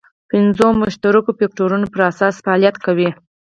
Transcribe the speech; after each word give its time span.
پنځو 0.29 0.67
مشترکو 0.81 1.31
فکټورونو 1.39 1.85
پر 1.93 2.01
اساس 2.11 2.35
فعالیت 2.43 2.75
کوي. 2.85 3.09